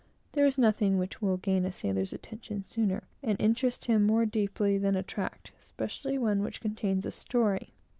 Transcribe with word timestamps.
There 0.31 0.47
is 0.47 0.57
nothing 0.57 0.97
which 0.97 1.21
will 1.21 1.37
gain 1.37 1.63
a 1.63 1.71
sailor's 1.71 2.11
attention 2.11 2.63
sooner, 2.63 3.03
and 3.21 3.39
interest 3.39 3.85
him 3.85 4.01
more 4.03 4.25
deeply, 4.25 4.79
than 4.79 4.95
a 4.95 5.03
tract, 5.03 5.51
especially 5.61 6.17
one 6.17 6.41
which 6.41 6.59
contains 6.59 7.05
a 7.05 7.11
story. 7.11 7.75